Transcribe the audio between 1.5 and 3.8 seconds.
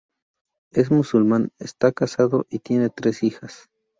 está casado y tiene tres hijas.